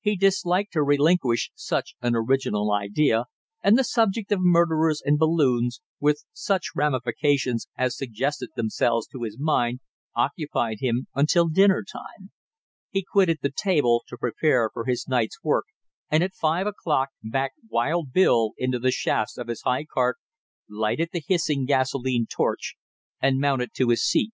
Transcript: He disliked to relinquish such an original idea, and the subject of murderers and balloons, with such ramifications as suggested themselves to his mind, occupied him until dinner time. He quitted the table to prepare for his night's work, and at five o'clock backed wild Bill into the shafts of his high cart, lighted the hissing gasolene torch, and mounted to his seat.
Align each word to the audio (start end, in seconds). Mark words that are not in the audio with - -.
He 0.00 0.16
disliked 0.16 0.72
to 0.72 0.82
relinquish 0.82 1.50
such 1.54 1.94
an 2.00 2.16
original 2.16 2.72
idea, 2.72 3.26
and 3.62 3.78
the 3.78 3.84
subject 3.84 4.32
of 4.32 4.38
murderers 4.40 5.02
and 5.04 5.18
balloons, 5.18 5.82
with 6.00 6.24
such 6.32 6.68
ramifications 6.74 7.68
as 7.76 7.94
suggested 7.94 8.48
themselves 8.56 9.06
to 9.08 9.24
his 9.24 9.38
mind, 9.38 9.80
occupied 10.16 10.78
him 10.80 11.08
until 11.14 11.48
dinner 11.48 11.84
time. 11.84 12.30
He 12.88 13.04
quitted 13.04 13.40
the 13.42 13.52
table 13.54 14.02
to 14.08 14.16
prepare 14.16 14.70
for 14.72 14.86
his 14.86 15.06
night's 15.06 15.36
work, 15.44 15.66
and 16.10 16.24
at 16.24 16.32
five 16.32 16.66
o'clock 16.66 17.10
backed 17.22 17.60
wild 17.68 18.10
Bill 18.10 18.52
into 18.56 18.78
the 18.78 18.90
shafts 18.90 19.36
of 19.36 19.48
his 19.48 19.60
high 19.60 19.84
cart, 19.84 20.16
lighted 20.66 21.10
the 21.12 21.20
hissing 21.28 21.66
gasolene 21.66 22.26
torch, 22.26 22.74
and 23.20 23.38
mounted 23.38 23.74
to 23.74 23.90
his 23.90 24.02
seat. 24.02 24.32